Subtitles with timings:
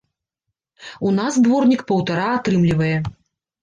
[1.09, 2.95] У нас дворнік паўтара атрымлівае.